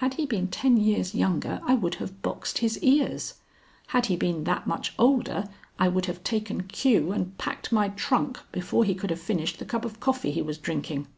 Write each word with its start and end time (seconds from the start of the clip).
Had 0.00 0.14
he 0.14 0.24
been 0.24 0.48
ten 0.48 0.78
years 0.78 1.14
younger 1.14 1.60
I 1.64 1.74
would 1.74 1.96
have 1.96 2.22
boxed 2.22 2.56
his 2.60 2.78
ears; 2.82 3.34
had 3.88 4.06
he 4.06 4.16
been 4.16 4.44
that 4.44 4.66
much 4.66 4.94
older 4.98 5.44
I 5.78 5.86
would 5.86 6.06
have 6.06 6.24
taken 6.24 6.62
cue 6.62 7.12
and 7.12 7.36
packed 7.36 7.70
my 7.70 7.90
trunk 7.90 8.40
before 8.52 8.84
he 8.84 8.94
could 8.94 9.10
have 9.10 9.20
finished 9.20 9.58
the 9.58 9.66
cup 9.66 9.84
of 9.84 10.00
coffee 10.00 10.30
he 10.30 10.40
was 10.40 10.56
drinking. 10.56 11.08